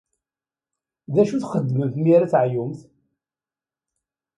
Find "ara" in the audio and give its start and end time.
2.15-2.25